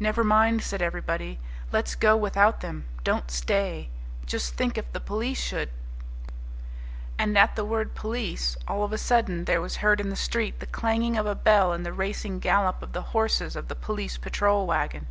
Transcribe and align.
"Never 0.00 0.24
mind," 0.24 0.60
said 0.64 0.82
everybody, 0.82 1.38
"let's 1.70 1.94
go 1.94 2.16
without 2.16 2.62
them 2.62 2.84
don't 3.04 3.30
stay. 3.30 3.90
Just 4.26 4.54
think 4.56 4.76
if 4.76 4.92
the 4.92 4.98
police 4.98 5.40
should" 5.40 5.70
And 7.16 7.38
at 7.38 7.54
the 7.54 7.64
word 7.64 7.94
police, 7.94 8.56
all 8.66 8.82
of 8.82 8.92
a 8.92 8.98
sudden 8.98 9.44
there 9.44 9.60
was 9.62 9.76
heard 9.76 10.00
in 10.00 10.10
the 10.10 10.16
street 10.16 10.58
the 10.58 10.66
clanging 10.66 11.16
of 11.16 11.26
a 11.26 11.36
bell 11.36 11.72
and 11.72 11.86
the 11.86 11.92
racing 11.92 12.40
gallop 12.40 12.82
of 12.82 12.92
the 12.92 13.02
horses 13.14 13.54
of 13.54 13.68
the 13.68 13.76
police 13.76 14.16
patrol 14.18 14.66
wagon. 14.66 15.06